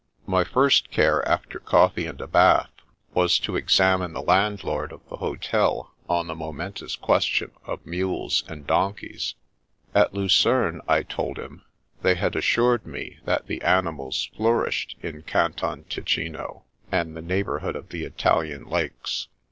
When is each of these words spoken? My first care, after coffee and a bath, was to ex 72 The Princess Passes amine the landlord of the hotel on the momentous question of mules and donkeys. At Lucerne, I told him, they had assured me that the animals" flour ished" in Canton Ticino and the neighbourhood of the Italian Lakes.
My 0.25 0.43
first 0.43 0.89
care, 0.89 1.23
after 1.29 1.59
coffee 1.59 2.07
and 2.07 2.19
a 2.21 2.25
bath, 2.25 2.71
was 3.13 3.37
to 3.37 3.55
ex 3.55 3.75
72 3.75 3.75
The 3.75 3.85
Princess 3.85 3.85
Passes 3.85 3.85
amine 3.85 4.13
the 4.15 4.31
landlord 4.31 4.91
of 4.93 5.09
the 5.09 5.17
hotel 5.17 5.91
on 6.09 6.25
the 6.25 6.33
momentous 6.35 6.95
question 6.95 7.51
of 7.65 7.85
mules 7.85 8.43
and 8.47 8.65
donkeys. 8.65 9.35
At 9.93 10.15
Lucerne, 10.15 10.81
I 10.87 11.03
told 11.03 11.37
him, 11.37 11.61
they 12.01 12.15
had 12.15 12.35
assured 12.35 12.87
me 12.87 13.19
that 13.25 13.45
the 13.45 13.61
animals" 13.61 14.27
flour 14.35 14.67
ished" 14.67 14.95
in 15.07 15.21
Canton 15.21 15.83
Ticino 15.83 16.63
and 16.91 17.15
the 17.15 17.21
neighbourhood 17.21 17.75
of 17.75 17.89
the 17.89 18.03
Italian 18.03 18.65
Lakes. 18.67 19.27